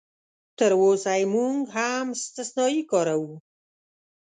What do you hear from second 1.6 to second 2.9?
هم استثنایي